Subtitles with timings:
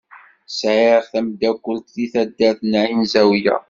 [0.59, 3.55] Sɛiɣ tameddakelt deg taddart n Ɛin Zawiya.